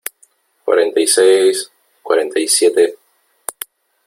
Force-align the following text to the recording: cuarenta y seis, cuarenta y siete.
cuarenta 0.65 0.99
y 0.99 1.05
seis, 1.05 1.71
cuarenta 2.01 2.39
y 2.39 2.47
siete. 2.47 2.95